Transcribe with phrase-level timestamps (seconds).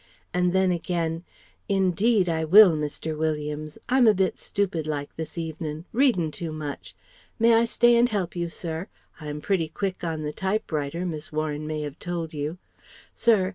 [0.33, 1.23] And then again
[1.69, 3.15] "Indeed I will, Mr.
[3.15, 3.77] Williams.
[3.87, 5.85] I'm a bit stupidlike this evenin'...
[5.93, 6.95] readin' too much....
[7.37, 8.87] May I stay and help you, Sir?
[9.19, 12.57] I'm pretty quick on the typewriter, Miss Warren may have told you...
[13.13, 13.49] Sir